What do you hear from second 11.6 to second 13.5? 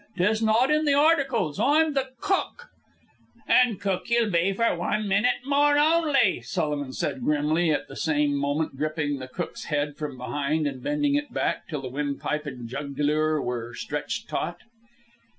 till the windpipe and jugular